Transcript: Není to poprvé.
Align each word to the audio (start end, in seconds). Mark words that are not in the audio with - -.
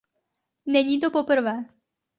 Není 0.65 0.99
to 0.99 1.11
poprvé. 1.11 1.65